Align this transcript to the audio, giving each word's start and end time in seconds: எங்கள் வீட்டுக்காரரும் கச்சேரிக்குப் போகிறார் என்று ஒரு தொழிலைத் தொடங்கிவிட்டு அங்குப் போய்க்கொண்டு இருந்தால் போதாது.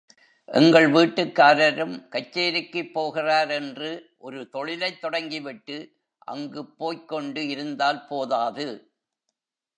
எங்கள் 0.49 0.87
வீட்டுக்காரரும் 0.87 1.93
கச்சேரிக்குப் 2.09 2.91
போகிறார் 2.93 3.49
என்று 3.49 3.91
ஒரு 4.17 4.49
தொழிலைத் 4.49 5.01
தொடங்கிவிட்டு 5.01 5.77
அங்குப் 6.27 6.77
போய்க்கொண்டு 6.77 7.47
இருந்தால் 7.47 8.05
போதாது. 8.07 8.67